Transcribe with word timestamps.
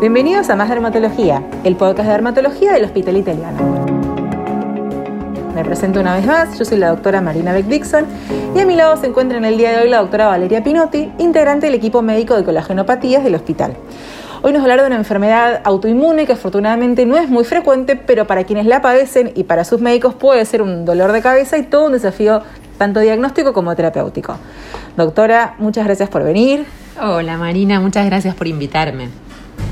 Bienvenidos 0.00 0.50
a 0.50 0.56
Más 0.56 0.68
Dermatología, 0.68 1.42
el 1.62 1.76
podcast 1.76 2.06
de 2.06 2.12
dermatología 2.12 2.72
del 2.72 2.84
Hospital 2.84 3.16
Italiano. 3.16 3.86
Me 5.54 5.64
presento 5.64 6.00
una 6.00 6.14
vez 6.16 6.26
más, 6.26 6.58
yo 6.58 6.64
soy 6.64 6.78
la 6.78 6.88
doctora 6.88 7.20
Marina 7.20 7.52
Beck 7.52 7.66
Dixon 7.66 8.04
y 8.54 8.60
a 8.60 8.66
mi 8.66 8.74
lado 8.74 8.96
se 8.96 9.06
encuentra 9.06 9.38
en 9.38 9.44
el 9.44 9.56
día 9.56 9.70
de 9.70 9.84
hoy 9.84 9.88
la 9.88 9.98
doctora 9.98 10.26
Valeria 10.26 10.64
Pinotti, 10.64 11.12
integrante 11.18 11.66
del 11.66 11.76
equipo 11.76 12.02
médico 12.02 12.34
de 12.34 12.44
colagenopatías 12.44 13.22
del 13.22 13.36
hospital. 13.36 13.76
Hoy 14.42 14.52
nos 14.52 14.62
hablará 14.62 14.82
de 14.82 14.88
una 14.88 14.96
enfermedad 14.96 15.62
autoinmune 15.64 16.26
que 16.26 16.32
afortunadamente 16.32 17.06
no 17.06 17.16
es 17.16 17.30
muy 17.30 17.44
frecuente, 17.44 17.96
pero 17.96 18.26
para 18.26 18.44
quienes 18.44 18.66
la 18.66 18.82
padecen 18.82 19.32
y 19.36 19.44
para 19.44 19.64
sus 19.64 19.80
médicos 19.80 20.14
puede 20.14 20.44
ser 20.44 20.60
un 20.60 20.84
dolor 20.84 21.12
de 21.12 21.22
cabeza 21.22 21.56
y 21.56 21.62
todo 21.62 21.86
un 21.86 21.92
desafío 21.92 22.42
tanto 22.76 23.00
diagnóstico 23.00 23.52
como 23.52 23.74
terapéutico. 23.76 24.36
Doctora, 24.96 25.54
muchas 25.58 25.86
gracias 25.86 26.08
por 26.10 26.24
venir. 26.24 26.66
Hola 27.00 27.38
Marina, 27.38 27.80
muchas 27.80 28.04
gracias 28.06 28.34
por 28.34 28.48
invitarme. 28.48 29.23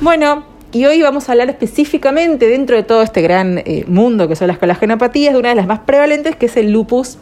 Bueno, 0.02 0.42
y 0.72 0.84
hoy 0.86 1.00
vamos 1.00 1.28
a 1.28 1.32
hablar 1.32 1.48
específicamente 1.48 2.48
dentro 2.48 2.74
de 2.74 2.82
todo 2.82 3.02
este 3.02 3.22
gran 3.22 3.58
eh, 3.58 3.84
mundo 3.86 4.26
que 4.26 4.34
son 4.34 4.48
las 4.48 4.58
colagenopatías 4.58 5.32
de 5.32 5.38
una 5.38 5.50
de 5.50 5.54
las 5.54 5.68
más 5.68 5.78
prevalentes 5.78 6.34
que 6.34 6.46
es 6.46 6.56
el 6.56 6.72
lupus 6.72 7.18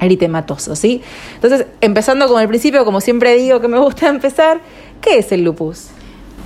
eritematoso, 0.00 0.76
¿sí? 0.76 1.02
Entonces, 1.34 1.66
empezando 1.80 2.28
con 2.28 2.40
el 2.40 2.46
principio, 2.46 2.84
como 2.84 3.00
siempre 3.00 3.34
digo 3.34 3.60
que 3.60 3.66
me 3.66 3.80
gusta 3.80 4.06
empezar, 4.08 4.60
¿qué 5.00 5.18
es 5.18 5.32
el 5.32 5.42
lupus? 5.42 5.88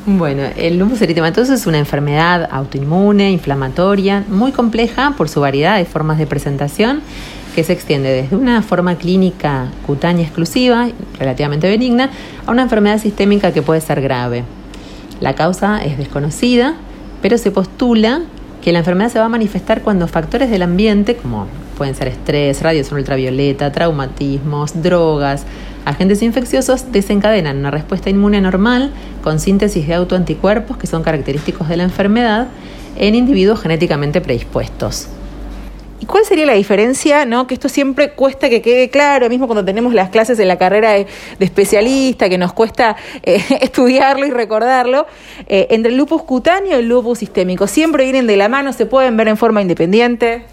Bueno, 0.06 0.44
el 0.56 0.78
lupus 0.78 1.02
eritematoso 1.02 1.52
es 1.52 1.66
una 1.66 1.78
enfermedad 1.78 2.48
autoinmune, 2.50 3.30
inflamatoria, 3.30 4.24
muy 4.30 4.52
compleja 4.52 5.12
por 5.18 5.28
su 5.28 5.42
variedad 5.42 5.76
de 5.76 5.84
formas 5.84 6.16
de 6.16 6.26
presentación, 6.26 7.02
que 7.54 7.64
se 7.64 7.74
extiende 7.74 8.08
desde 8.08 8.34
una 8.34 8.62
forma 8.62 8.94
clínica 8.94 9.66
cutánea 9.86 10.24
exclusiva, 10.24 10.88
relativamente 11.18 11.68
benigna, 11.68 12.08
a 12.46 12.50
una 12.50 12.62
enfermedad 12.62 12.98
sistémica 12.98 13.52
que 13.52 13.60
puede 13.60 13.82
ser 13.82 14.00
grave. 14.00 14.42
La 15.20 15.34
causa 15.34 15.84
es 15.84 15.98
desconocida, 15.98 16.74
pero 17.22 17.36
se 17.38 17.50
postula 17.50 18.22
que 18.62 18.72
la 18.72 18.80
enfermedad 18.80 19.10
se 19.10 19.18
va 19.18 19.26
a 19.26 19.28
manifestar 19.28 19.82
cuando 19.82 20.08
factores 20.08 20.50
del 20.50 20.62
ambiente, 20.62 21.16
como 21.16 21.46
pueden 21.76 21.94
ser 21.94 22.08
estrés, 22.08 22.62
radiación 22.62 22.98
ultravioleta, 22.98 23.72
traumatismos, 23.72 24.82
drogas, 24.82 25.44
agentes 25.84 26.22
infecciosos, 26.22 26.92
desencadenan 26.92 27.58
una 27.58 27.70
respuesta 27.70 28.10
inmune 28.10 28.40
normal 28.40 28.90
con 29.22 29.40
síntesis 29.40 29.86
de 29.86 29.94
autoanticuerpos 29.94 30.76
que 30.76 30.86
son 30.86 31.02
característicos 31.02 31.68
de 31.68 31.76
la 31.76 31.84
enfermedad 31.84 32.48
en 32.96 33.14
individuos 33.14 33.60
genéticamente 33.60 34.20
predispuestos. 34.20 35.08
¿Y 36.00 36.06
cuál 36.06 36.24
sería 36.24 36.46
la 36.46 36.54
diferencia? 36.54 37.26
¿no? 37.26 37.46
Que 37.46 37.54
esto 37.54 37.68
siempre 37.68 38.12
cuesta 38.12 38.48
que 38.48 38.62
quede 38.62 38.88
claro, 38.88 39.28
mismo 39.28 39.46
cuando 39.46 39.64
tenemos 39.64 39.92
las 39.92 40.08
clases 40.08 40.38
en 40.38 40.48
la 40.48 40.56
carrera 40.56 40.92
de, 40.92 41.06
especialista, 41.38 42.28
que 42.28 42.38
nos 42.38 42.54
cuesta 42.54 42.96
eh, 43.22 43.42
estudiarlo 43.60 44.26
y 44.26 44.30
recordarlo, 44.30 45.06
eh, 45.46 45.68
entre 45.70 45.92
el 45.92 45.98
lupus 45.98 46.22
cutáneo 46.22 46.72
y 46.72 46.80
el 46.80 46.88
lupus 46.88 47.18
sistémico. 47.18 47.66
¿Siempre 47.66 48.04
vienen 48.04 48.26
de 48.26 48.36
la 48.36 48.48
mano? 48.48 48.72
¿Se 48.72 48.86
pueden 48.86 49.16
ver 49.16 49.28
en 49.28 49.36
forma 49.36 49.60
independiente? 49.60 50.44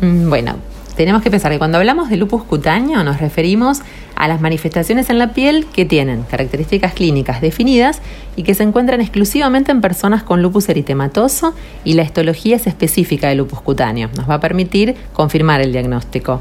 Mm, 0.00 0.28
bueno, 0.28 0.56
tenemos 0.96 1.22
que 1.22 1.30
pensar 1.30 1.50
que 1.50 1.58
cuando 1.58 1.78
hablamos 1.78 2.08
de 2.08 2.16
lupus 2.16 2.44
cutáneo 2.44 3.02
nos 3.02 3.20
referimos 3.20 3.80
a 4.14 4.28
las 4.28 4.40
manifestaciones 4.40 5.10
en 5.10 5.18
la 5.18 5.32
piel 5.32 5.66
que 5.66 5.84
tienen 5.84 6.22
características 6.22 6.94
clínicas 6.94 7.40
definidas 7.40 8.00
y 8.36 8.44
que 8.44 8.54
se 8.54 8.62
encuentran 8.62 9.00
exclusivamente 9.00 9.72
en 9.72 9.80
personas 9.80 10.22
con 10.22 10.40
lupus 10.42 10.68
eritematoso 10.68 11.54
y 11.84 11.94
la 11.94 12.02
histología 12.02 12.56
es 12.56 12.66
específica 12.66 13.28
del 13.28 13.38
lupus 13.38 13.60
cutáneo. 13.60 14.08
Nos 14.16 14.28
va 14.28 14.34
a 14.34 14.40
permitir 14.40 14.94
confirmar 15.12 15.60
el 15.60 15.72
diagnóstico. 15.72 16.40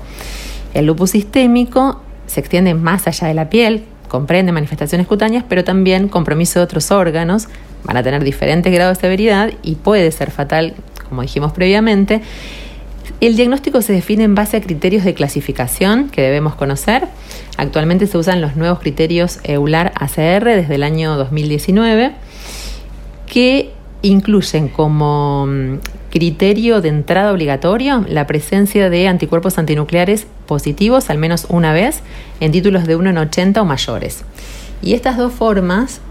El 0.74 0.86
lupus 0.86 1.12
sistémico 1.12 2.02
se 2.28 2.40
extiende 2.40 2.74
más 2.74 3.08
allá 3.08 3.28
de 3.28 3.34
la 3.34 3.50
piel, 3.50 3.84
comprende 4.08 4.52
manifestaciones 4.52 5.08
cutáneas, 5.08 5.44
pero 5.48 5.64
también 5.64 6.08
compromiso 6.08 6.60
de 6.60 6.66
otros 6.66 6.92
órganos, 6.92 7.48
van 7.84 7.98
a 7.98 8.04
tener 8.04 8.24
diferentes 8.24 8.72
grados 8.72 8.98
de 8.98 9.02
severidad 9.02 9.52
y 9.64 9.76
puede 9.76 10.12
ser 10.12 10.32
fatal, 10.32 10.76
como 11.10 11.24
dijimos 11.24 11.52
previamente. 11.52 12.22
El 13.24 13.38
diagnóstico 13.38 13.82
se 13.82 13.94
define 13.94 14.26
en 14.26 14.36
base 14.36 14.58
a 14.58 14.62
criterios 14.62 15.06
de 15.06 15.14
clasificación 15.14 16.10
que 16.10 16.22
debemos 16.22 16.56
conocer. 16.56 17.08
Actualmente 17.56 18.06
se 18.06 18.18
usan 18.18 18.42
los 18.42 18.58
nuevos 18.58 18.80
criterios 18.80 19.40
EULAR-ACR 19.46 20.44
desde 20.44 20.76
el 20.76 20.84
año 20.84 21.16
2019, 21.16 22.12
que 23.26 23.72
incluyen 24.02 24.68
como 24.68 25.48
mm, 25.48 25.78
criterio 26.12 26.82
de 26.82 26.90
entrada 26.90 27.32
obligatorio 27.32 28.04
la 28.10 28.28
presencia 28.28 28.90
de 28.90 29.08
anticuerpos 29.08 29.58
antinucleares 29.58 30.28
positivos 30.46 31.10
al 31.10 31.18
menos 31.18 31.46
una 31.48 31.72
vez 31.72 32.02
en 32.42 32.52
títulos 32.52 32.86
de 32.86 32.98
1 32.98 33.12
en 33.12 33.18
80 33.20 33.62
o 33.62 33.64
mayores. 33.64 34.26
Y 34.82 34.96
estas 34.96 35.16
dos 35.16 35.32
formas 35.32 36.02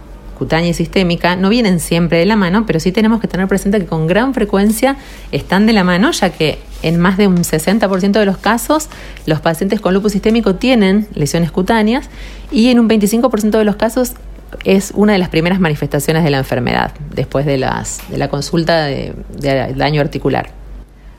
cutánea 0.43 0.71
y 0.71 0.75
sistémica 0.75 1.37
no 1.37 1.51
vienen 1.51 1.79
siempre 1.79 2.19
de 2.19 2.27
la 2.27 2.35
mano, 2.35 2.67
pero 2.67 2.81
sí 2.81 2.91
tenemos 2.91 3.21
que 3.21 3.29
tener 3.29 3.47
presente 3.47 3.79
que 3.79 3.87
con 3.87 4.09
gran 4.09 4.35
frecuencia 4.35 4.97
están 5.31 5.67
de 5.67 5.73
la 5.73 5.85
mano, 5.85 6.11
ya 6.11 6.31
que 6.31 6.59
en 6.83 6.99
más 6.99 7.17
de 7.17 7.29
un 7.29 7.37
60% 7.37 8.11
de 8.11 8.27
los 8.27 8.39
casos 8.39 8.89
los 9.25 9.41
pacientes 9.41 9.81
con 9.81 9.95
lupus 9.95 10.11
sistémico 10.11 10.57
tienen 10.57 11.07
lesiones 11.15 11.53
cutáneas 11.53 12.11
y 12.51 12.71
en 12.71 12.81
un 12.81 12.89
25% 12.89 13.51
de 13.51 13.65
los 13.65 13.77
casos 13.77 14.15
es 14.65 14.91
una 14.97 15.13
de 15.13 15.21
las 15.21 15.29
primeras 15.29 15.61
manifestaciones 15.61 16.25
de 16.25 16.31
la 16.31 16.39
enfermedad 16.39 16.91
después 17.15 17.47
de, 17.47 17.59
las, 17.59 18.01
de 18.11 18.19
la 18.19 18.29
consulta 18.29 18.87
de 18.87 19.15
daño 19.77 20.01
articular. 20.01 20.62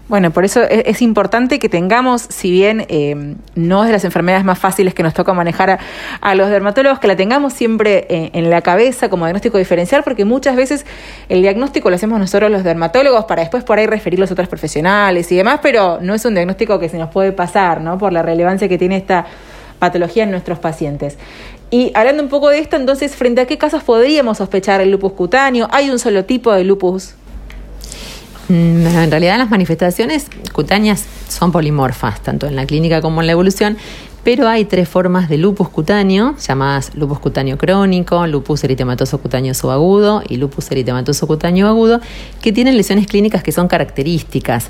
Bueno, 0.09 0.31
por 0.31 0.43
eso 0.43 0.61
es, 0.63 1.01
importante 1.01 1.59
que 1.59 1.69
tengamos, 1.69 2.23
si 2.23 2.51
bien 2.51 2.85
eh, 2.89 3.35
no 3.55 3.83
es 3.83 3.87
de 3.87 3.93
las 3.93 4.03
enfermedades 4.03 4.43
más 4.43 4.59
fáciles 4.59 4.93
que 4.93 5.01
nos 5.01 5.13
toca 5.13 5.33
manejar 5.33 5.79
a, 6.19 6.35
los 6.35 6.49
dermatólogos, 6.49 6.99
que 6.99 7.07
la 7.07 7.15
tengamos 7.15 7.53
siempre 7.53 8.05
en, 8.09 8.29
en, 8.33 8.49
la 8.49 8.61
cabeza 8.61 9.09
como 9.09 9.25
diagnóstico 9.25 9.57
diferencial, 9.57 10.03
porque 10.03 10.25
muchas 10.25 10.57
veces 10.57 10.85
el 11.29 11.41
diagnóstico 11.41 11.89
lo 11.89 11.95
hacemos 11.95 12.19
nosotros 12.19 12.51
los 12.51 12.65
dermatólogos 12.65 13.23
para 13.25 13.43
después 13.43 13.63
por 13.63 13.79
ahí 13.79 13.87
referirlos 13.87 14.29
a 14.29 14.33
otros 14.33 14.49
profesionales 14.49 15.31
y 15.31 15.37
demás, 15.37 15.61
pero 15.63 15.99
no 16.01 16.13
es 16.13 16.25
un 16.25 16.33
diagnóstico 16.33 16.79
que 16.79 16.89
se 16.89 16.97
nos 16.97 17.09
puede 17.09 17.31
pasar, 17.31 17.79
¿no? 17.79 17.97
Por 17.97 18.11
la 18.11 18.21
relevancia 18.21 18.67
que 18.67 18.77
tiene 18.77 18.97
esta 18.97 19.25
patología 19.79 20.23
en 20.23 20.31
nuestros 20.31 20.59
pacientes. 20.59 21.17
Y 21.71 21.91
hablando 21.95 22.21
un 22.21 22.29
poco 22.29 22.49
de 22.49 22.59
esto, 22.59 22.75
entonces, 22.75 23.15
¿frente 23.15 23.39
a 23.39 23.47
qué 23.47 23.57
casos 23.57 23.83
podríamos 23.83 24.37
sospechar 24.37 24.81
el 24.81 24.91
lupus 24.91 25.13
cutáneo? 25.13 25.67
¿Hay 25.71 25.89
un 25.89 25.97
solo 25.97 26.25
tipo 26.25 26.51
de 26.51 26.65
lupus 26.65 27.15
en 28.49 29.11
realidad 29.11 29.37
las 29.37 29.49
manifestaciones 29.49 30.27
cutáneas 30.51 31.05
son 31.29 31.51
polimorfas, 31.51 32.21
tanto 32.21 32.47
en 32.47 32.55
la 32.55 32.65
clínica 32.65 33.01
como 33.01 33.21
en 33.21 33.27
la 33.27 33.33
evolución, 33.33 33.77
pero 34.23 34.47
hay 34.47 34.65
tres 34.65 34.87
formas 34.87 35.27
de 35.27 35.37
lupus 35.37 35.67
cutáneo, 35.69 36.35
llamadas 36.37 36.95
lupus 36.95 37.19
cutáneo 37.19 37.57
crónico, 37.57 38.25
lupus 38.25 38.63
eritematoso 38.63 39.17
cutáneo 39.17 39.53
subagudo 39.53 40.23
y 40.27 40.37
lupus 40.37 40.71
eritematoso 40.71 41.27
cutáneo 41.27 41.67
agudo, 41.67 41.99
que 42.41 42.53
tienen 42.53 42.77
lesiones 42.77 43.07
clínicas 43.07 43.43
que 43.43 43.51
son 43.51 43.67
características. 43.67 44.69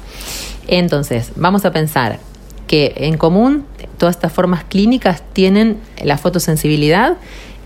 Entonces, 0.68 1.32
vamos 1.36 1.66
a 1.66 1.72
pensar 1.72 2.20
que 2.68 2.94
en 2.98 3.18
común 3.18 3.66
todas 3.98 4.16
estas 4.16 4.34
formas 4.34 4.64
clínicas 4.64 5.22
tienen 5.34 5.78
la 6.04 6.18
fotosensibilidad 6.18 7.18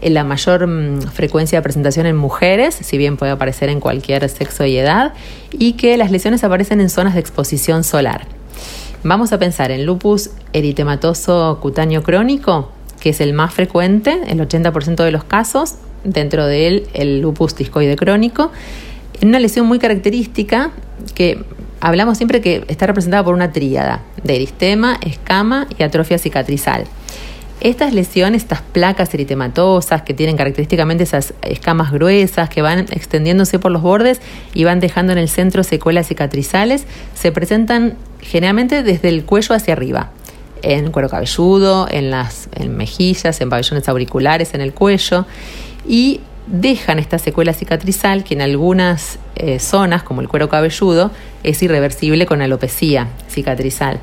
la 0.01 0.23
mayor 0.23 0.67
mm, 0.67 1.01
frecuencia 1.01 1.59
de 1.59 1.63
presentación 1.63 2.05
en 2.05 2.15
mujeres, 2.15 2.75
si 2.75 2.97
bien 2.97 3.17
puede 3.17 3.31
aparecer 3.31 3.69
en 3.69 3.79
cualquier 3.79 4.27
sexo 4.29 4.65
y 4.65 4.77
edad, 4.77 5.13
y 5.51 5.73
que 5.73 5.97
las 5.97 6.11
lesiones 6.11 6.43
aparecen 6.43 6.81
en 6.81 6.89
zonas 6.89 7.13
de 7.13 7.19
exposición 7.19 7.83
solar. 7.83 8.27
Vamos 9.03 9.31
a 9.31 9.39
pensar 9.39 9.71
en 9.71 9.85
lupus 9.85 10.31
eritematoso 10.53 11.59
cutáneo 11.61 12.03
crónico, 12.03 12.71
que 12.99 13.09
es 13.09 13.21
el 13.21 13.33
más 13.33 13.53
frecuente, 13.53 14.19
el 14.27 14.39
80% 14.39 15.03
de 15.03 15.11
los 15.11 15.23
casos, 15.23 15.75
dentro 16.03 16.45
de 16.45 16.67
él 16.67 16.87
el 16.93 17.21
lupus 17.21 17.55
discoide 17.55 17.95
crónico, 17.95 18.51
en 19.21 19.29
una 19.29 19.39
lesión 19.39 19.65
muy 19.65 19.79
característica 19.79 20.71
que 21.15 21.43
hablamos 21.79 22.17
siempre 22.17 22.41
que 22.41 22.63
está 22.67 22.87
representada 22.87 23.23
por 23.23 23.33
una 23.33 23.51
tríada 23.51 24.01
de 24.23 24.35
eristema, 24.35 24.97
escama 25.01 25.67
y 25.77 25.83
atrofia 25.83 26.17
cicatrizal. 26.17 26.85
Estas 27.59 27.91
lesiones, 27.91 28.43
estas 28.43 28.61
placas 28.61 29.11
eritematosas 29.15 30.03
que 30.03 30.13
tienen 30.13 30.37
característicamente 30.37 31.03
esas 31.03 31.33
escamas 31.41 31.91
gruesas 31.91 32.49
que 32.49 32.61
van 32.61 32.79
extendiéndose 32.91 33.57
por 33.57 33.71
los 33.71 33.81
bordes 33.81 34.21
y 34.53 34.63
van 34.63 34.79
dejando 34.79 35.11
en 35.11 35.17
el 35.17 35.27
centro 35.27 35.63
secuelas 35.63 36.07
cicatrizales, 36.07 36.85
se 37.15 37.31
presentan 37.31 37.97
generalmente 38.21 38.83
desde 38.83 39.09
el 39.09 39.25
cuello 39.25 39.55
hacia 39.55 39.73
arriba, 39.73 40.11
en 40.61 40.91
cuero 40.91 41.09
cabelludo, 41.09 41.87
en 41.89 42.11
las 42.11 42.47
mejillas, 42.69 43.41
en 43.41 43.49
pabellones 43.49 43.89
auriculares, 43.89 44.53
en 44.53 44.61
el 44.61 44.73
cuello 44.73 45.25
y 45.87 46.21
dejan 46.45 46.99
esta 46.99 47.17
secuela 47.17 47.53
cicatrizal 47.53 48.23
que 48.23 48.35
en 48.35 48.41
algunas 48.41 49.17
eh, 49.35 49.59
zonas, 49.59 50.03
como 50.03 50.21
el 50.21 50.27
cuero 50.27 50.47
cabelludo, 50.47 51.11
es 51.43 51.61
irreversible 51.63 52.27
con 52.27 52.41
alopecia 52.41 53.07
cicatrizal. 53.29 53.99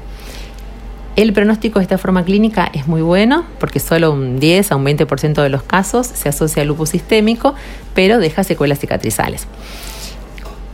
El 1.16 1.32
pronóstico 1.32 1.78
de 1.78 1.84
esta 1.84 1.96
forma 1.96 2.24
clínica 2.24 2.68
es 2.72 2.88
muy 2.88 3.00
bueno 3.00 3.44
porque 3.60 3.78
solo 3.78 4.12
un 4.12 4.40
10 4.40 4.72
a 4.72 4.76
un 4.76 4.84
20% 4.84 5.42
de 5.42 5.48
los 5.48 5.62
casos 5.62 6.08
se 6.08 6.28
asocia 6.28 6.62
al 6.62 6.68
lupus 6.68 6.90
sistémico, 6.90 7.54
pero 7.94 8.18
deja 8.18 8.42
secuelas 8.42 8.80
cicatrizales. 8.80 9.46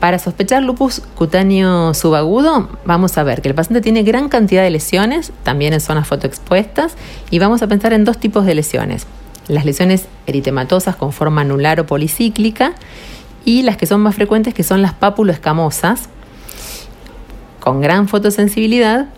Para 0.00 0.18
sospechar 0.18 0.62
lupus 0.62 1.02
cutáneo 1.14 1.92
subagudo, 1.92 2.70
vamos 2.86 3.18
a 3.18 3.22
ver 3.22 3.42
que 3.42 3.50
el 3.50 3.54
paciente 3.54 3.82
tiene 3.82 4.02
gran 4.02 4.30
cantidad 4.30 4.62
de 4.62 4.70
lesiones, 4.70 5.30
también 5.42 5.74
en 5.74 5.80
zonas 5.80 6.08
fotoexpuestas, 6.08 6.94
y 7.30 7.38
vamos 7.38 7.60
a 7.60 7.66
pensar 7.66 7.92
en 7.92 8.06
dos 8.06 8.16
tipos 8.16 8.46
de 8.46 8.54
lesiones. 8.54 9.06
Las 9.46 9.66
lesiones 9.66 10.06
eritematosas 10.26 10.96
con 10.96 11.12
forma 11.12 11.42
anular 11.42 11.80
o 11.80 11.86
policíclica 11.86 12.72
y 13.44 13.62
las 13.62 13.76
que 13.76 13.84
son 13.84 14.00
más 14.00 14.14
frecuentes 14.14 14.54
que 14.54 14.62
son 14.62 14.80
las 14.80 14.94
escamosas 15.28 16.08
con 17.58 17.82
gran 17.82 18.08
fotosensibilidad, 18.08 19.08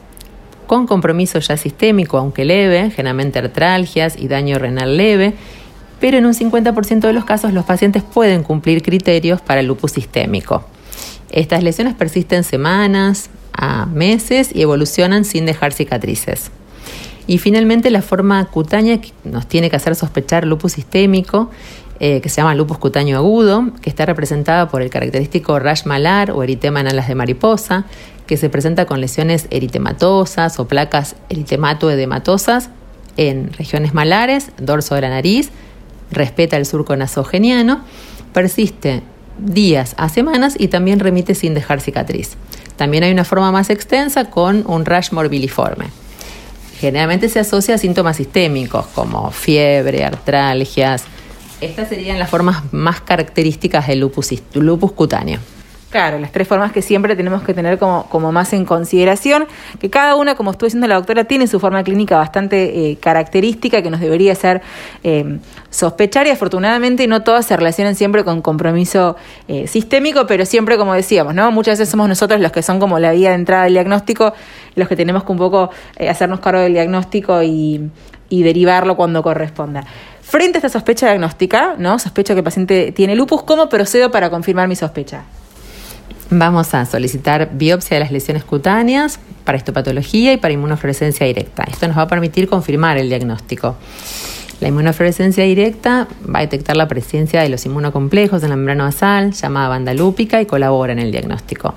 con 0.72 0.86
compromiso 0.86 1.38
ya 1.38 1.58
sistémico, 1.58 2.16
aunque 2.16 2.46
leve, 2.46 2.90
generalmente 2.92 3.38
artralgias 3.38 4.16
y 4.18 4.26
daño 4.26 4.58
renal 4.58 4.96
leve, 4.96 5.34
pero 6.00 6.16
en 6.16 6.24
un 6.24 6.32
50% 6.32 7.00
de 7.00 7.12
los 7.12 7.26
casos 7.26 7.52
los 7.52 7.66
pacientes 7.66 8.02
pueden 8.02 8.42
cumplir 8.42 8.80
criterios 8.80 9.42
para 9.42 9.60
el 9.60 9.66
lupus 9.66 9.92
sistémico. 9.92 10.64
Estas 11.30 11.62
lesiones 11.62 11.92
persisten 11.92 12.42
semanas 12.42 13.28
a 13.52 13.84
meses 13.84 14.50
y 14.54 14.62
evolucionan 14.62 15.26
sin 15.26 15.44
dejar 15.44 15.74
cicatrices. 15.74 16.50
Y 17.26 17.36
finalmente 17.36 17.90
la 17.90 18.00
forma 18.00 18.42
cutánea 18.46 18.98
que 18.98 19.12
nos 19.24 19.46
tiene 19.46 19.68
que 19.68 19.76
hacer 19.76 19.94
sospechar 19.94 20.46
lupus 20.46 20.72
sistémico, 20.72 21.50
eh, 22.00 22.22
que 22.22 22.30
se 22.30 22.40
llama 22.40 22.54
lupus 22.54 22.78
cutáneo 22.78 23.18
agudo, 23.18 23.72
que 23.82 23.90
está 23.90 24.06
representada 24.06 24.70
por 24.70 24.80
el 24.80 24.88
característico 24.88 25.58
rash 25.58 25.84
malar 25.84 26.30
o 26.30 26.42
eritema 26.42 26.80
en 26.80 26.88
alas 26.88 27.08
de 27.08 27.14
mariposa, 27.14 27.84
que 28.26 28.36
se 28.36 28.48
presenta 28.48 28.86
con 28.86 29.00
lesiones 29.00 29.46
eritematosas 29.50 30.58
o 30.58 30.66
placas 30.66 31.16
eritematoedematosas 31.28 32.70
en 33.16 33.52
regiones 33.52 33.94
malares, 33.94 34.50
dorso 34.58 34.94
de 34.94 35.02
la 35.02 35.10
nariz, 35.10 35.50
respeta 36.10 36.56
el 36.56 36.66
surco 36.66 36.96
nasogeniano, 36.96 37.84
persiste 38.32 39.02
días 39.38 39.94
a 39.98 40.08
semanas 40.08 40.54
y 40.58 40.68
también 40.68 41.00
remite 41.00 41.34
sin 41.34 41.54
dejar 41.54 41.80
cicatriz. 41.80 42.36
También 42.76 43.04
hay 43.04 43.12
una 43.12 43.24
forma 43.24 43.52
más 43.52 43.70
extensa 43.70 44.30
con 44.30 44.64
un 44.66 44.84
rash 44.84 45.12
morbiliforme. 45.12 45.86
Generalmente 46.78 47.28
se 47.28 47.38
asocia 47.38 47.76
a 47.76 47.78
síntomas 47.78 48.16
sistémicos 48.16 48.86
como 48.86 49.30
fiebre, 49.30 50.04
artralgias. 50.04 51.04
Estas 51.60 51.88
serían 51.88 52.18
las 52.18 52.28
formas 52.28 52.72
más 52.72 53.00
características 53.00 53.86
del 53.86 54.00
lupus, 54.00 54.32
lupus 54.54 54.92
cutáneo. 54.92 55.38
Claro, 55.92 56.18
las 56.18 56.32
tres 56.32 56.48
formas 56.48 56.72
que 56.72 56.80
siempre 56.80 57.14
tenemos 57.16 57.42
que 57.42 57.52
tener 57.52 57.78
como, 57.78 58.32
más 58.32 58.54
en 58.54 58.64
consideración, 58.64 59.46
que 59.78 59.90
cada 59.90 60.16
una, 60.16 60.36
como 60.36 60.50
estuvo 60.50 60.66
diciendo 60.66 60.86
la 60.86 60.94
doctora, 60.94 61.24
tiene 61.24 61.46
su 61.46 61.60
forma 61.60 61.84
clínica 61.84 62.16
bastante 62.16 62.92
eh, 62.92 62.96
característica 62.96 63.82
que 63.82 63.90
nos 63.90 64.00
debería 64.00 64.32
hacer 64.32 64.62
eh, 65.04 65.38
sospechar 65.68 66.26
y 66.26 66.30
afortunadamente 66.30 67.06
no 67.06 67.22
todas 67.22 67.44
se 67.44 67.54
relacionan 67.58 67.94
siempre 67.94 68.24
con 68.24 68.40
compromiso 68.40 69.16
eh, 69.48 69.66
sistémico, 69.66 70.26
pero 70.26 70.46
siempre 70.46 70.78
como 70.78 70.94
decíamos, 70.94 71.34
¿no? 71.34 71.52
Muchas 71.52 71.78
veces 71.78 71.90
somos 71.90 72.08
nosotros 72.08 72.40
los 72.40 72.52
que 72.52 72.62
son 72.62 72.80
como 72.80 72.98
la 72.98 73.12
vía 73.12 73.28
de 73.28 73.34
entrada 73.34 73.64
del 73.64 73.74
diagnóstico, 73.74 74.32
los 74.76 74.88
que 74.88 74.96
tenemos 74.96 75.24
que 75.24 75.32
un 75.32 75.38
poco 75.38 75.68
hacernos 76.08 76.40
cargo 76.40 76.62
del 76.62 76.72
diagnóstico 76.72 77.42
y, 77.42 77.90
y 78.30 78.42
derivarlo 78.42 78.96
cuando 78.96 79.22
corresponda. 79.22 79.84
Frente 80.22 80.56
a 80.56 80.60
esta 80.60 80.70
sospecha 80.70 81.04
diagnóstica, 81.08 81.74
¿no? 81.76 81.98
Sospecho 81.98 82.32
que 82.32 82.38
el 82.38 82.44
paciente 82.44 82.92
tiene 82.92 83.14
lupus, 83.14 83.42
¿cómo 83.42 83.68
procedo 83.68 84.10
para 84.10 84.30
confirmar 84.30 84.68
mi 84.68 84.76
sospecha? 84.76 85.24
Vamos 86.30 86.74
a 86.74 86.86
solicitar 86.86 87.50
biopsia 87.52 87.96
de 87.96 88.00
las 88.00 88.12
lesiones 88.12 88.44
cutáneas 88.44 89.20
para 89.44 89.58
histopatología 89.58 90.32
y 90.32 90.36
para 90.36 90.54
inmunofluorescencia 90.54 91.26
directa. 91.26 91.64
Esto 91.70 91.88
nos 91.88 91.98
va 91.98 92.02
a 92.02 92.08
permitir 92.08 92.48
confirmar 92.48 92.96
el 92.98 93.08
diagnóstico. 93.08 93.76
La 94.60 94.68
inmunofluorescencia 94.68 95.44
directa 95.44 96.06
va 96.24 96.38
a 96.38 96.42
detectar 96.42 96.76
la 96.76 96.86
presencia 96.86 97.42
de 97.42 97.48
los 97.48 97.66
inmunocomplejos 97.66 98.42
en 98.44 98.50
la 98.50 98.56
membrana 98.56 98.84
basal, 98.84 99.32
llamada 99.32 99.68
banda 99.68 99.92
lúpica, 99.92 100.40
y 100.40 100.46
colabora 100.46 100.92
en 100.92 101.00
el 101.00 101.10
diagnóstico. 101.10 101.74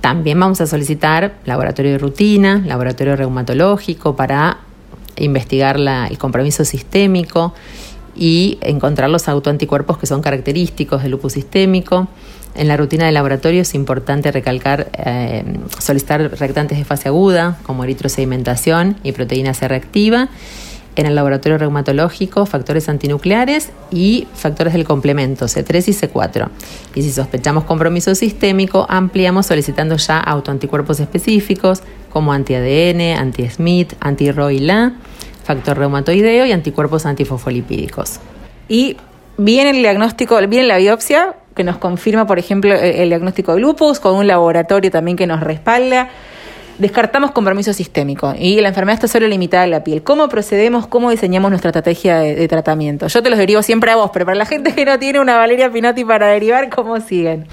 También 0.00 0.38
vamos 0.38 0.60
a 0.60 0.66
solicitar 0.66 1.34
laboratorio 1.44 1.92
de 1.92 1.98
rutina, 1.98 2.62
laboratorio 2.64 3.16
reumatológico 3.16 4.16
para 4.16 4.58
investigar 5.16 5.76
el 5.78 6.18
compromiso 6.18 6.64
sistémico 6.64 7.54
y 8.14 8.58
encontrar 8.60 9.10
los 9.10 9.28
autoanticuerpos 9.28 9.98
que 9.98 10.06
son 10.06 10.22
característicos 10.22 11.02
del 11.02 11.12
lupus 11.12 11.34
sistémico. 11.34 12.08
En 12.54 12.68
la 12.68 12.76
rutina 12.76 13.06
de 13.06 13.12
laboratorio 13.12 13.62
es 13.62 13.74
importante 13.74 14.30
recalcar, 14.30 14.90
eh, 14.98 15.42
solicitar 15.78 16.20
reactantes 16.38 16.76
de 16.76 16.84
fase 16.84 17.08
aguda, 17.08 17.58
como 17.62 17.84
eritrosedimentación 17.84 18.96
y 19.02 19.12
proteína 19.12 19.54
C 19.54 19.68
reactiva. 19.68 20.28
En 20.94 21.06
el 21.06 21.14
laboratorio 21.14 21.56
reumatológico, 21.56 22.44
factores 22.44 22.90
antinucleares 22.90 23.70
y 23.90 24.28
factores 24.34 24.74
del 24.74 24.84
complemento, 24.84 25.46
C3 25.46 25.88
y 25.88 25.92
C4. 25.92 26.48
Y 26.94 27.02
si 27.02 27.10
sospechamos 27.10 27.64
compromiso 27.64 28.14
sistémico, 28.14 28.84
ampliamos 28.90 29.46
solicitando 29.46 29.96
ya 29.96 30.20
autoanticuerpos 30.20 31.00
específicos 31.00 31.82
como 32.12 32.34
anti-ADN, 32.34 33.18
anti-SMIT, 33.18 33.94
anti-ROI-LA, 34.00 34.92
factor 35.42 35.78
reumatoideo 35.78 36.46
y 36.46 36.52
anticuerpos 36.52 37.06
antifosfolipídicos. 37.06 38.20
Y 38.68 38.96
viene 39.36 39.70
el 39.70 39.78
diagnóstico, 39.78 40.38
viene 40.48 40.66
la 40.66 40.78
biopsia, 40.78 41.34
que 41.54 41.64
nos 41.64 41.78
confirma, 41.78 42.26
por 42.26 42.38
ejemplo, 42.38 42.74
el, 42.74 43.08
diagnóstico 43.08 43.54
de 43.54 43.60
lupus, 43.60 44.00
con 44.00 44.16
un 44.16 44.26
laboratorio 44.26 44.90
también 44.90 45.16
que 45.16 45.26
nos 45.26 45.40
respalda. 45.40 46.08
Descartamos 46.78 47.32
compromiso 47.32 47.72
sistémico 47.74 48.34
y 48.36 48.60
la 48.60 48.68
enfermedad 48.68 48.94
está 48.94 49.06
solo 49.06 49.28
limitada 49.28 49.64
a 49.64 49.66
la 49.66 49.84
piel. 49.84 50.02
¿Cómo 50.02 50.28
procedemos? 50.28 50.86
¿Cómo 50.86 51.10
diseñamos 51.10 51.50
nuestra 51.50 51.68
estrategia 51.68 52.18
de, 52.18 52.48
tratamiento? 52.48 53.08
Yo 53.08 53.22
te 53.22 53.28
los 53.28 53.38
derivo 53.38 53.62
siempre 53.62 53.90
a 53.90 53.96
vos, 53.96 54.10
pero 54.12 54.24
para 54.24 54.36
la 54.36 54.46
gente 54.46 54.74
que 54.74 54.86
no 54.86 54.98
tiene 54.98 55.20
una 55.20 55.36
Valeria 55.36 55.70
Pinotti 55.70 56.04
para 56.04 56.28
derivar, 56.28 56.70
¿cómo 56.70 56.98
siguen? 57.00 57.46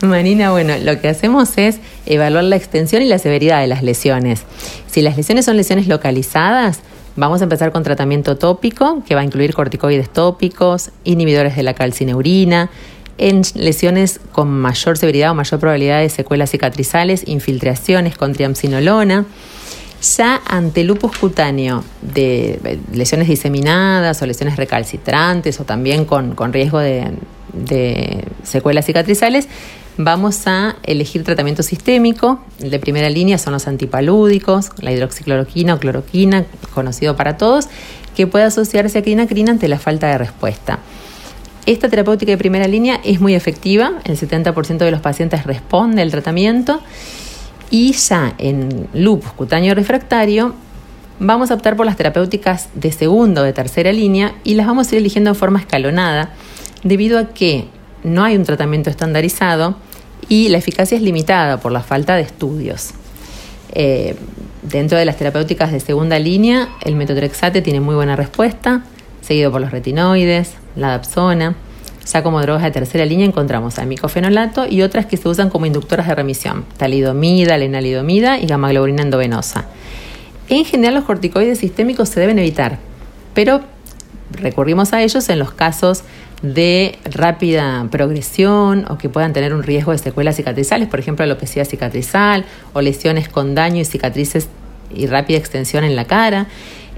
Marina, 0.00 0.50
bueno, 0.52 0.74
lo 0.82 0.98
que 1.00 1.08
hacemos 1.08 1.58
es 1.58 1.80
evaluar 2.06 2.44
la 2.44 2.56
extensión 2.56 3.02
y 3.02 3.04
la 3.04 3.18
severidad 3.18 3.60
de 3.60 3.66
las 3.66 3.82
lesiones. 3.82 4.44
Si 4.86 5.02
las 5.02 5.18
lesiones 5.18 5.44
son 5.44 5.58
lesiones 5.58 5.86
localizadas, 5.86 6.80
Vamos 7.16 7.40
a 7.40 7.44
empezar 7.44 7.72
con 7.72 7.82
tratamiento 7.82 8.36
tópico, 8.36 9.02
que 9.06 9.14
va 9.14 9.22
a 9.22 9.24
incluir 9.24 9.54
corticoides 9.54 10.10
tópicos, 10.10 10.90
inhibidores 11.04 11.56
de 11.56 11.62
la 11.62 11.72
calcineurina, 11.72 12.68
en 13.16 13.40
lesiones 13.54 14.20
con 14.32 14.50
mayor 14.50 14.98
severidad 14.98 15.30
o 15.30 15.34
mayor 15.34 15.58
probabilidad 15.58 16.00
de 16.00 16.10
secuelas 16.10 16.50
cicatrizales, 16.50 17.26
infiltraciones 17.26 18.18
con 18.18 18.34
triamcinolona. 18.34 19.24
Ya 20.18 20.42
ante 20.46 20.84
lupus 20.84 21.16
cutáneo 21.16 21.82
de 22.02 22.78
lesiones 22.92 23.28
diseminadas 23.28 24.20
o 24.20 24.26
lesiones 24.26 24.56
recalcitrantes 24.56 25.58
o 25.58 25.64
también 25.64 26.04
con, 26.04 26.52
riesgo 26.52 26.80
de, 26.80 27.12
de 27.54 28.24
secuelas 28.42 28.84
cicatrizales, 28.84 29.48
vamos 29.98 30.46
a 30.46 30.76
elegir 30.82 31.24
tratamiento 31.24 31.62
sistémico. 31.62 32.40
El 32.60 32.70
de 32.70 32.78
primera 32.78 33.08
línea 33.10 33.38
son 33.38 33.52
los 33.52 33.66
antipalúdicos, 33.66 34.70
la 34.80 34.92
hidroxicloroquina 34.92 35.74
o 35.74 35.78
cloroquina, 35.78 36.44
conocido 36.74 37.16
para 37.16 37.36
todos, 37.36 37.68
que 38.14 38.26
puede 38.26 38.44
asociarse 38.44 38.98
a 38.98 39.02
quinacrina 39.02 39.52
ante 39.52 39.68
la 39.68 39.78
falta 39.78 40.08
de 40.08 40.18
respuesta. 40.18 40.78
Esta 41.66 41.88
terapéutica 41.88 42.30
de 42.30 42.38
primera 42.38 42.68
línea 42.68 43.00
es 43.04 43.20
muy 43.20 43.34
efectiva, 43.34 43.94
el 44.04 44.16
70% 44.16 44.78
de 44.78 44.90
los 44.90 45.00
pacientes 45.00 45.44
responde 45.44 46.00
al 46.00 46.10
tratamiento 46.10 46.80
y 47.70 47.92
ya 47.92 48.34
en 48.38 48.88
lupus 48.94 49.32
cutáneo 49.32 49.74
refractario 49.74 50.54
vamos 51.18 51.50
a 51.50 51.54
optar 51.54 51.76
por 51.76 51.84
las 51.84 51.96
terapéuticas 51.96 52.68
de 52.74 52.92
segunda 52.92 53.42
o 53.42 53.44
de 53.44 53.52
tercera 53.52 53.92
línea 53.92 54.34
y 54.44 54.54
las 54.54 54.68
vamos 54.68 54.86
a 54.86 54.94
ir 54.94 55.00
eligiendo 55.00 55.32
de 55.32 55.38
forma 55.38 55.58
escalonada 55.58 56.30
debido 56.84 57.18
a 57.18 57.30
que 57.30 57.66
no 58.04 58.22
hay 58.22 58.36
un 58.36 58.44
tratamiento 58.44 58.88
estandarizado 58.88 59.76
y 60.28 60.48
la 60.48 60.58
eficacia 60.58 60.96
es 60.96 61.02
limitada 61.02 61.58
por 61.58 61.72
la 61.72 61.82
falta 61.82 62.16
de 62.16 62.22
estudios. 62.22 62.90
Eh, 63.72 64.16
dentro 64.62 64.98
de 64.98 65.04
las 65.04 65.16
terapéuticas 65.16 65.72
de 65.72 65.80
segunda 65.80 66.18
línea, 66.18 66.68
el 66.82 66.96
metotrexate 66.96 67.62
tiene 67.62 67.80
muy 67.80 67.94
buena 67.94 68.16
respuesta, 68.16 68.82
seguido 69.20 69.52
por 69.52 69.60
los 69.60 69.70
retinoides, 69.70 70.54
la 70.76 70.88
dapsona. 70.88 71.56
Ya 72.12 72.22
como 72.22 72.40
drogas 72.40 72.62
de 72.62 72.70
tercera 72.70 73.04
línea 73.04 73.26
encontramos 73.26 73.78
al 73.78 73.88
micofenolato 73.88 74.66
y 74.68 74.82
otras 74.82 75.06
que 75.06 75.16
se 75.16 75.28
usan 75.28 75.50
como 75.50 75.66
inductoras 75.66 76.06
de 76.06 76.14
remisión, 76.14 76.64
talidomida, 76.76 77.58
lenalidomida 77.58 78.38
y 78.38 78.46
gamaglobulina 78.46 79.02
endovenosa. 79.02 79.66
En 80.48 80.64
general 80.64 80.94
los 80.94 81.04
corticoides 81.04 81.58
sistémicos 81.58 82.08
se 82.08 82.20
deben 82.20 82.38
evitar, 82.38 82.78
pero 83.34 83.62
recurrimos 84.30 84.92
a 84.92 85.02
ellos 85.02 85.28
en 85.28 85.40
los 85.40 85.52
casos 85.52 86.04
de 86.42 86.98
rápida 87.04 87.86
progresión 87.90 88.84
o 88.88 88.98
que 88.98 89.08
puedan 89.08 89.32
tener 89.32 89.54
un 89.54 89.62
riesgo 89.62 89.92
de 89.92 89.98
secuelas 89.98 90.36
cicatrizales, 90.36 90.88
por 90.88 91.00
ejemplo, 91.00 91.24
alopecia 91.24 91.64
cicatrizal 91.64 92.44
o 92.72 92.80
lesiones 92.80 93.28
con 93.28 93.54
daño 93.54 93.80
y 93.80 93.84
cicatrices 93.84 94.48
y 94.94 95.06
rápida 95.06 95.38
extensión 95.38 95.84
en 95.84 95.96
la 95.96 96.04
cara. 96.04 96.46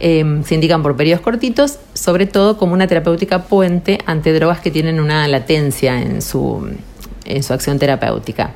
Em, 0.01 0.45
se 0.45 0.55
indican 0.55 0.83
por 0.83 0.97
periodos 0.97 1.23
cortitos, 1.23 1.79
sobre 1.93 2.27
todo 2.27 2.57
como 2.57 2.73
una 2.73 2.87
terapéutica 2.87 3.45
puente 3.45 3.99
ante 4.07 4.33
drogas 4.33 4.61
que 4.61 4.71
tienen 4.71 5.01
una 5.01 5.27
latencia 5.27 6.01
en 6.01 6.23
su, 6.23 6.69
en 7.25 7.43
su 7.43 7.53
acción 7.53 7.79
terapéutica. 7.79 8.53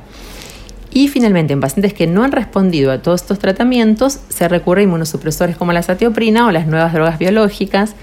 Y 0.91 1.07
finalmente, 1.07 1.53
en 1.53 1.59
pacientes 1.59 1.93
que 1.93 2.07
no 2.07 2.23
han 2.23 2.31
respondido 2.31 2.91
a 2.91 3.01
todos 3.01 3.21
estos 3.21 3.39
tratamientos, 3.39 4.19
se 4.29 4.47
recurre 4.47 4.81
a 4.81 4.83
inmunosupresores 4.83 5.57
como 5.57 5.73
la 5.73 5.81
satioprina 5.81 6.45
o 6.45 6.51
las 6.51 6.67
nuevas 6.67 6.93
drogas 6.93 7.17
biológicas. 7.17 7.95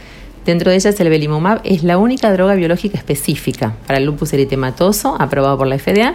Dentro 0.46 0.70
de 0.70 0.76
ellas, 0.76 0.98
el 0.98 1.08
belimumab 1.10 1.60
es 1.64 1.82
la 1.82 1.98
única 1.98 2.32
droga 2.32 2.54
biológica 2.54 2.96
específica 2.96 3.74
para 3.86 3.98
el 3.98 4.06
lupus 4.06 4.32
eritematoso, 4.32 5.16
aprobado 5.20 5.58
por 5.58 5.66
la 5.66 5.78
FDA, 5.78 6.14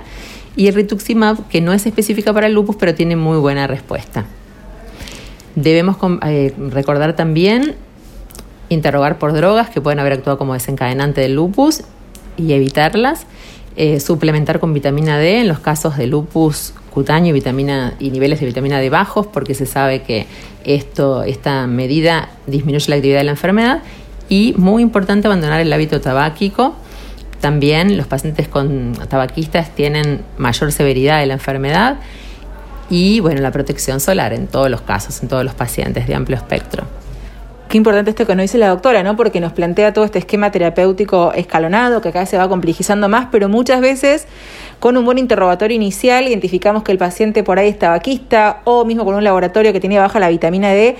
y 0.55 0.67
el 0.67 0.74
rituximab, 0.74 1.48
que 1.48 1.62
no 1.62 1.74
es 1.74 1.86
específica 1.86 2.34
para 2.34 2.48
el 2.48 2.53
lupus, 2.53 2.75
pero 2.75 2.96
tiene 2.96 3.15
muy 3.15 3.38
buena 3.38 3.67
respuesta. 3.67 4.25
Debemos 5.55 5.98
eh, 6.25 6.53
recordar 6.72 7.15
también 7.15 7.75
interrogar 8.70 9.20
por 9.20 9.34
drogas 9.34 9.70
que 9.70 9.79
pueden 9.79 10.00
haber 10.00 10.13
actuado 10.13 10.38
como 10.38 10.53
desencadenante 10.53 11.22
del 11.22 11.36
lupus 11.36 11.84
y 12.38 12.53
evitarlas. 12.53 13.25
eh, 13.77 14.00
suplementar 14.00 14.62
con 14.62 14.74
vitamina 14.74 15.17
D 15.17 15.41
en 15.41 15.50
los 15.50 15.60
casos 15.60 15.98
de 15.98 16.08
lupus 16.08 16.74
cutáneo 16.91 17.32
y, 17.32 17.34
vitamina, 17.34 17.94
y 18.00 18.10
niveles 18.10 18.39
de 18.39 18.46
vitamina 18.46 18.79
D 18.79 18.89
bajos, 18.89 19.27
porque 19.27 19.53
se 19.53 19.65
sabe 19.65 20.01
que 20.01 20.27
esto, 20.63 21.24
esta 21.24 21.67
medida 21.67 22.29
disminuye 22.48 22.89
la 22.89 22.96
actividad 22.96 23.20
de 23.20 23.24
la 23.25 23.32
enfermedad. 23.32 23.82
Y 24.29 24.53
muy 24.58 24.82
importante 24.82 25.27
abandonar 25.27 25.60
el 25.62 25.72
hábito 25.72 26.01
tabáquico. 26.01 26.75
También 27.41 27.98
los 27.98 28.08
pacientes 28.08 28.48
con 28.48 28.94
tabaquistas 29.08 29.75
tienen 29.75 30.24
mayor 30.38 30.72
severidad 30.72 31.20
de 31.20 31.27
la 31.27 31.34
enfermedad 31.34 31.98
y 32.89 33.20
bueno, 33.20 33.41
la 33.41 33.51
protección 33.51 34.00
solar 34.00 34.34
en 34.34 34.48
todos 34.48 34.70
los 34.70 34.82
casos, 34.82 35.22
en 35.22 35.27
todos 35.27 35.44
los 35.44 35.53
pacientes 35.53 36.08
de 36.08 36.15
amplio 36.15 36.38
espectro. 36.38 36.84
Qué 37.67 37.77
importante 37.77 38.12
esto 38.12 38.27
que 38.27 38.36
nos 38.36 38.44
dice 38.44 38.60
la 38.60 38.70
doctora, 38.70 39.01
¿no? 39.01 39.15
Porque 39.15 39.39
nos 39.39 39.51
plantea 39.51 39.91
todo 39.91 40.05
este 40.05 40.20
esquema 40.20 40.51
terapéutico 40.51 41.34
escalonado 41.34 42.00
que 42.00 42.12
cada 42.12 42.22
vez 42.22 42.29
se 42.29 42.38
va 42.38 42.48
complejizando 42.48 43.10
más, 43.10 43.27
pero 43.32 43.50
muchas 43.50 43.82
veces 43.82 44.27
con 44.79 44.98
un 44.98 45.05
buen 45.05 45.17
interrogatorio 45.17 45.75
inicial 45.75 46.27
identificamos 46.27 46.84
que 46.84 46.91
el 46.91 47.00
paciente 47.00 47.44
por 47.44 47.58
ahí 47.58 47.70
es 47.70 47.79
tabaquista 47.79 48.62
o 48.65 48.86
mismo 48.86 49.03
con 49.03 49.15
un 49.15 49.24
laboratorio 49.24 49.74
que 49.74 49.79
tiene 49.79 49.98
baja 49.98 50.20
la 50.20 50.29
vitamina 50.29 50.70
D 50.70 50.96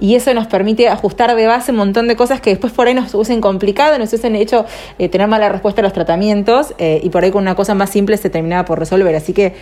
y 0.00 0.14
eso 0.14 0.32
nos 0.34 0.46
permite 0.46 0.88
ajustar 0.88 1.34
de 1.34 1.46
base 1.46 1.72
un 1.72 1.78
montón 1.78 2.08
de 2.08 2.16
cosas 2.16 2.40
que 2.40 2.50
después 2.50 2.72
por 2.72 2.86
ahí 2.86 2.94
nos 2.94 3.14
hubiesen 3.14 3.40
complicado, 3.40 3.98
nos 3.98 4.10
hubiesen 4.10 4.36
hecho 4.36 4.66
eh, 4.98 5.08
tener 5.08 5.28
mala 5.28 5.48
respuesta 5.48 5.80
a 5.80 5.84
los 5.84 5.92
tratamientos 5.92 6.74
eh, 6.78 7.00
y 7.02 7.10
por 7.10 7.24
ahí 7.24 7.30
con 7.30 7.42
una 7.42 7.54
cosa 7.54 7.74
más 7.74 7.90
simple 7.90 8.16
se 8.16 8.30
terminaba 8.30 8.64
por 8.64 8.78
resolver. 8.78 9.14
Así 9.14 9.32
que 9.32 9.54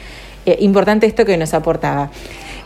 eh, 0.46 0.56
importante 0.60 1.06
esto 1.06 1.24
que 1.24 1.36
nos 1.36 1.54
aportaba. 1.54 2.10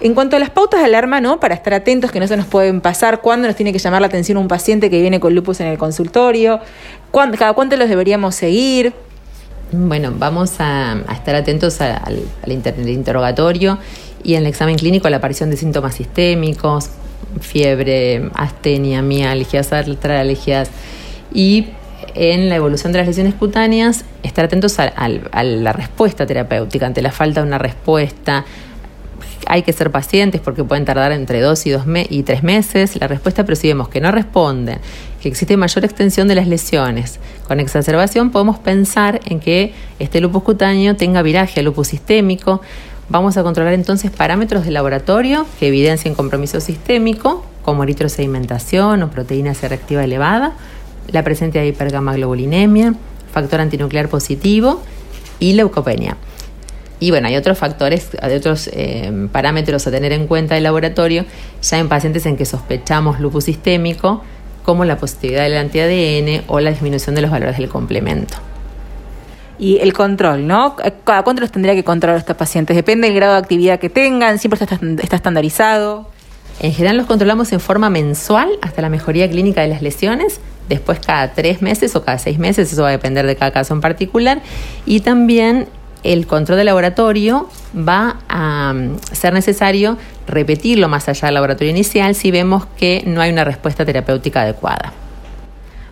En 0.00 0.14
cuanto 0.14 0.36
a 0.36 0.38
las 0.38 0.50
pautas 0.50 0.80
de 0.80 0.86
alarma, 0.86 1.20
¿no? 1.20 1.40
Para 1.40 1.54
estar 1.54 1.74
atentos 1.74 2.12
que 2.12 2.20
no 2.20 2.26
se 2.28 2.36
nos 2.36 2.46
pueden 2.46 2.80
pasar, 2.80 3.20
cuándo 3.20 3.48
nos 3.48 3.56
tiene 3.56 3.72
que 3.72 3.78
llamar 3.78 4.00
la 4.00 4.06
atención 4.06 4.38
un 4.38 4.48
paciente 4.48 4.90
que 4.90 5.00
viene 5.00 5.18
con 5.18 5.34
lupus 5.34 5.60
en 5.60 5.66
el 5.66 5.78
consultorio, 5.78 6.60
cada 7.12 7.52
cuánto 7.52 7.76
los 7.76 7.88
deberíamos 7.88 8.34
seguir. 8.34 8.92
Bueno, 9.72 10.12
vamos 10.16 10.54
a, 10.60 10.98
estar 11.12 11.34
atentos 11.34 11.80
al, 11.80 12.22
interrogatorio 12.86 13.78
y 14.22 14.34
en 14.34 14.42
el 14.42 14.46
examen 14.46 14.76
clínico 14.76 15.08
a 15.08 15.10
la 15.10 15.18
aparición 15.18 15.50
de 15.50 15.56
síntomas 15.56 15.94
sistémicos, 15.94 16.90
fiebre, 17.40 18.30
astenia, 18.34 19.02
mialgias, 19.02 19.72
artralgias 19.72 20.70
y 21.32 21.68
en 22.14 22.48
la 22.48 22.56
evolución 22.56 22.92
de 22.92 22.98
las 22.98 23.06
lesiones 23.06 23.34
cutáneas, 23.34 24.04
estar 24.22 24.44
atentos 24.44 24.78
a, 24.78 24.84
a, 24.84 25.42
la 25.44 25.72
respuesta 25.72 26.26
terapéutica 26.26 26.86
ante 26.86 27.02
la 27.02 27.12
falta 27.12 27.42
de 27.42 27.46
una 27.46 27.58
respuesta, 27.58 28.44
hay 29.46 29.62
que 29.62 29.72
ser 29.72 29.90
pacientes 29.90 30.40
porque 30.40 30.62
pueden 30.62 30.84
tardar 30.84 31.12
entre 31.12 31.40
dos 31.40 31.66
y, 31.66 31.70
dos 31.70 31.84
y 32.10 32.22
tres 32.22 32.42
meses 32.42 32.96
la 33.00 33.08
respuesta, 33.08 33.44
pero 33.44 33.56
si 33.56 33.68
vemos 33.68 33.88
que 33.88 34.00
no 34.00 34.10
responden, 34.10 34.78
que 35.20 35.28
existe 35.28 35.56
mayor 35.56 35.84
extensión 35.84 36.28
de 36.28 36.34
las 36.34 36.46
lesiones 36.46 37.18
con 37.46 37.58
exacerbación, 37.58 38.30
podemos 38.30 38.58
pensar 38.58 39.20
en 39.24 39.40
que 39.40 39.72
este 39.98 40.20
lupus 40.20 40.42
cutáneo 40.42 40.96
tenga 40.96 41.22
viraje, 41.22 41.62
lupus 41.62 41.88
sistémico. 41.88 42.60
Vamos 43.10 43.38
a 43.38 43.42
controlar 43.42 43.72
entonces 43.72 44.10
parámetros 44.10 44.66
de 44.66 44.70
laboratorio 44.70 45.46
que 45.58 45.68
evidencien 45.68 46.14
compromiso 46.14 46.60
sistémico, 46.60 47.42
como 47.62 47.82
eritrosedimentación 47.82 49.02
o 49.02 49.10
proteína 49.10 49.54
C 49.54 49.66
reactiva 49.66 50.04
elevada, 50.04 50.52
la 51.10 51.22
presencia 51.24 51.62
de 51.62 51.68
hipergamaglobulinemia, 51.68 52.94
factor 53.32 53.62
antinuclear 53.62 54.08
positivo 54.08 54.82
y 55.40 55.54
leucopenia. 55.54 56.18
Y 57.00 57.10
bueno, 57.10 57.28
hay 57.28 57.36
otros 57.36 57.56
factores, 57.56 58.10
hay 58.20 58.34
otros 58.34 58.68
eh, 58.74 59.28
parámetros 59.32 59.86
a 59.86 59.90
tener 59.90 60.12
en 60.12 60.26
cuenta 60.26 60.56
del 60.56 60.64
laboratorio, 60.64 61.24
ya 61.62 61.78
en 61.78 61.88
pacientes 61.88 62.26
en 62.26 62.36
que 62.36 62.44
sospechamos 62.44 63.20
lupus 63.20 63.44
sistémico, 63.44 64.22
como 64.64 64.84
la 64.84 64.98
positividad 64.98 65.44
del 65.44 65.56
anti-ADN 65.56 66.44
o 66.48 66.60
la 66.60 66.70
disminución 66.70 67.14
de 67.14 67.22
los 67.22 67.30
valores 67.30 67.56
del 67.56 67.70
complemento. 67.70 68.36
Y 69.58 69.78
el 69.78 69.92
control, 69.92 70.46
¿no? 70.46 70.76
¿Cada 71.04 71.22
cuánto 71.22 71.40
los 71.40 71.50
tendría 71.50 71.74
que 71.74 71.84
controlar 71.84 72.18
estos 72.18 72.36
pacientes? 72.36 72.76
Depende 72.76 73.08
del 73.08 73.16
grado 73.16 73.32
de 73.32 73.38
actividad 73.40 73.80
que 73.80 73.90
tengan, 73.90 74.38
siempre 74.38 74.58
está, 74.62 74.78
está 75.02 75.16
estandarizado. 75.16 76.08
En 76.60 76.72
general 76.72 76.96
los 76.96 77.06
controlamos 77.06 77.52
en 77.52 77.60
forma 77.60 77.90
mensual 77.90 78.50
hasta 78.62 78.82
la 78.82 78.88
mejoría 78.88 79.28
clínica 79.28 79.62
de 79.62 79.68
las 79.68 79.82
lesiones, 79.82 80.40
después 80.68 80.98
cada 80.98 81.32
tres 81.32 81.62
meses 81.62 81.94
o 81.94 82.04
cada 82.04 82.18
seis 82.18 82.38
meses, 82.38 82.72
eso 82.72 82.82
va 82.82 82.88
a 82.88 82.92
depender 82.92 83.26
de 83.26 83.36
cada 83.36 83.52
caso 83.52 83.74
en 83.74 83.80
particular, 83.80 84.42
y 84.84 85.00
también 85.00 85.68
el 86.02 86.26
control 86.26 86.58
de 86.58 86.64
laboratorio 86.64 87.48
va 87.76 88.18
a 88.28 88.72
mm, 88.72 88.98
ser 89.12 89.32
necesario 89.32 89.98
repetirlo 90.26 90.88
más 90.88 91.08
allá 91.08 91.26
del 91.26 91.34
laboratorio 91.34 91.70
inicial 91.70 92.14
si 92.14 92.30
vemos 92.30 92.66
que 92.76 93.02
no 93.06 93.20
hay 93.20 93.30
una 93.30 93.44
respuesta 93.44 93.84
terapéutica 93.84 94.42
adecuada. 94.42 94.92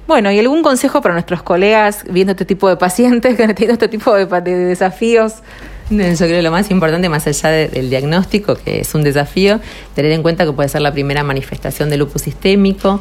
Bueno, 0.07 0.31
¿y 0.31 0.39
algún 0.39 0.63
consejo 0.63 1.01
para 1.01 1.15
nuestros 1.15 1.43
colegas 1.43 2.05
viendo 2.09 2.33
este 2.33 2.45
tipo 2.45 2.69
de 2.69 2.77
pacientes 2.77 3.37
tenido 3.55 3.73
este 3.73 3.89
tipo 3.89 4.15
de, 4.15 4.27
desafíos? 4.55 5.43
Yo 5.91 5.97
creo 5.99 6.29
que 6.29 6.43
lo 6.43 6.51
más 6.51 6.71
importante, 6.71 7.09
más 7.09 7.27
allá 7.27 7.51
del 7.51 7.91
diagnóstico, 7.91 8.57
que 8.57 8.81
es 8.81 8.95
un 8.95 9.03
desafío, 9.03 9.61
tener 9.95 10.13
en 10.13 10.23
cuenta 10.23 10.45
que 10.45 10.53
puede 10.53 10.69
ser 10.69 10.81
la 10.81 10.93
primera 10.93 11.23
manifestación 11.23 11.91
de 11.91 11.97
lupus 11.97 12.23
sistémico 12.23 13.01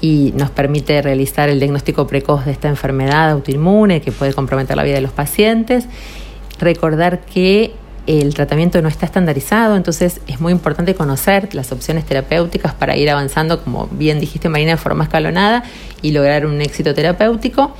y 0.00 0.32
nos 0.36 0.50
permite 0.50 1.00
realizar 1.02 1.48
el 1.48 1.60
diagnóstico 1.60 2.06
precoz 2.06 2.44
de 2.44 2.52
esta 2.52 2.68
enfermedad 2.68 3.30
autoinmune 3.30 4.00
que 4.00 4.10
puede 4.12 4.34
comprometer 4.34 4.76
la 4.76 4.82
vida 4.82 4.96
de 4.96 5.00
los 5.00 5.12
pacientes 5.12 5.86
recordar 6.58 7.20
que 7.20 7.74
el 8.06 8.34
tratamiento 8.34 8.80
no 8.82 8.88
está 8.88 9.06
estandarizado, 9.06 9.76
entonces 9.76 10.20
es 10.26 10.40
muy 10.40 10.52
importante 10.52 10.94
conocer 10.94 11.54
las 11.54 11.72
opciones 11.72 12.04
terapéuticas 12.04 12.72
para 12.72 12.96
ir 12.96 13.10
avanzando, 13.10 13.62
como 13.62 13.88
bien 13.88 14.20
dijiste 14.20 14.48
Marina, 14.48 14.72
de 14.72 14.76
forma 14.76 15.04
escalonada 15.04 15.64
y 16.02 16.12
lograr 16.12 16.46
un 16.46 16.60
éxito 16.60 16.94
terapéutico. 16.94 17.74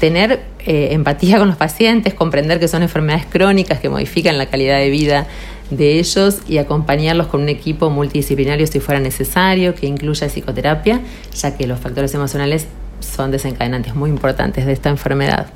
Tener 0.00 0.42
eh, 0.66 0.88
empatía 0.92 1.38
con 1.38 1.48
los 1.48 1.56
pacientes, 1.56 2.12
comprender 2.12 2.60
que 2.60 2.68
son 2.68 2.82
enfermedades 2.82 3.26
crónicas 3.26 3.80
que 3.80 3.88
modifican 3.88 4.36
la 4.36 4.46
calidad 4.46 4.78
de 4.78 4.90
vida 4.90 5.26
de 5.70 5.98
ellos 5.98 6.40
y 6.46 6.58
acompañarlos 6.58 7.28
con 7.28 7.40
un 7.42 7.48
equipo 7.48 7.88
multidisciplinario 7.88 8.66
si 8.66 8.80
fuera 8.80 9.00
necesario, 9.00 9.74
que 9.74 9.86
incluya 9.86 10.28
psicoterapia, 10.28 11.00
ya 11.34 11.56
que 11.56 11.66
los 11.66 11.80
factores 11.80 12.12
emocionales 12.14 12.66
son 13.00 13.30
desencadenantes 13.30 13.94
muy 13.94 14.10
importantes 14.10 14.66
de 14.66 14.72
esta 14.72 14.90
enfermedad. 14.90 15.46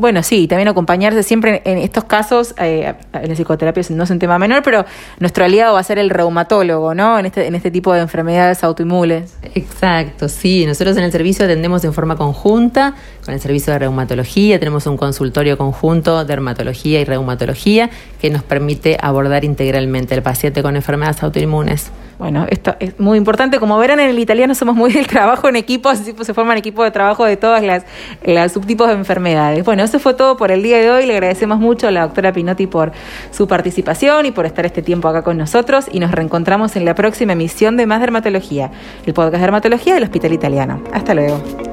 Bueno, 0.00 0.22
sí, 0.22 0.48
también 0.48 0.66
acompañarse 0.66 1.22
siempre 1.22 1.60
en 1.66 1.76
estos 1.76 2.04
casos, 2.04 2.54
eh, 2.56 2.94
la 3.12 3.34
psicoterapia 3.34 3.82
no 3.90 4.04
es 4.04 4.08
un 4.08 4.18
tema 4.18 4.38
menor, 4.38 4.62
pero 4.62 4.86
nuestro 5.18 5.44
aliado 5.44 5.74
va 5.74 5.80
a 5.80 5.82
ser 5.82 5.98
el 5.98 6.08
reumatólogo, 6.08 6.94
¿no? 6.94 7.18
En 7.18 7.26
este, 7.26 7.46
en 7.46 7.54
este 7.54 7.70
tipo 7.70 7.92
de 7.92 8.00
enfermedades 8.00 8.64
autoinmunes. 8.64 9.36
Exacto, 9.54 10.30
sí. 10.30 10.64
Nosotros 10.64 10.96
en 10.96 11.02
el 11.02 11.12
servicio 11.12 11.44
atendemos 11.44 11.84
en 11.84 11.92
forma 11.92 12.16
conjunta 12.16 12.94
con 13.26 13.34
el 13.34 13.40
servicio 13.40 13.74
de 13.74 13.80
reumatología, 13.80 14.58
tenemos 14.58 14.86
un 14.86 14.96
consultorio 14.96 15.58
conjunto 15.58 16.20
de 16.20 16.24
dermatología 16.24 16.98
y 17.02 17.04
reumatología 17.04 17.90
que 18.22 18.30
nos 18.30 18.42
permite 18.42 18.96
abordar 19.02 19.44
integralmente 19.44 20.14
al 20.14 20.22
paciente 20.22 20.62
con 20.62 20.76
enfermedades 20.76 21.22
autoinmunes. 21.22 21.90
Bueno, 22.20 22.46
esto 22.50 22.76
es 22.80 23.00
muy 23.00 23.16
importante. 23.16 23.58
Como 23.58 23.78
verán, 23.78 23.98
en 23.98 24.10
el 24.10 24.18
italiano 24.18 24.54
somos 24.54 24.76
muy 24.76 24.92
del 24.92 25.06
trabajo 25.06 25.48
en 25.48 25.56
equipo, 25.56 25.88
así 25.88 26.14
se 26.20 26.34
forman 26.34 26.58
equipos 26.58 26.84
de 26.84 26.90
trabajo 26.90 27.24
de 27.24 27.38
todas 27.38 27.62
las, 27.62 27.86
las 28.22 28.52
subtipos 28.52 28.88
de 28.88 28.92
enfermedades. 28.92 29.64
Bueno, 29.64 29.82
eso 29.82 29.98
fue 29.98 30.12
todo 30.12 30.36
por 30.36 30.50
el 30.50 30.62
día 30.62 30.76
de 30.76 30.90
hoy. 30.90 31.06
Le 31.06 31.14
agradecemos 31.14 31.58
mucho 31.58 31.88
a 31.88 31.90
la 31.90 32.02
doctora 32.02 32.30
Pinotti 32.30 32.66
por 32.66 32.92
su 33.30 33.48
participación 33.48 34.26
y 34.26 34.32
por 34.32 34.44
estar 34.44 34.66
este 34.66 34.82
tiempo 34.82 35.08
acá 35.08 35.22
con 35.22 35.38
nosotros. 35.38 35.86
Y 35.90 35.98
nos 35.98 36.12
reencontramos 36.12 36.76
en 36.76 36.84
la 36.84 36.94
próxima 36.94 37.32
emisión 37.32 37.78
de 37.78 37.86
Más 37.86 38.00
Dermatología, 38.00 38.70
el 39.06 39.14
podcast 39.14 39.36
de 39.36 39.40
dermatología 39.40 39.94
del 39.94 40.04
Hospital 40.04 40.34
Italiano. 40.34 40.82
Hasta 40.92 41.14
luego. 41.14 41.69